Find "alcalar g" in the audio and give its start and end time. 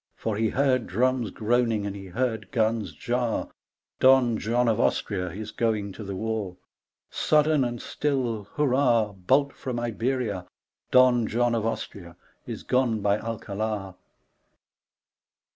13.19-13.95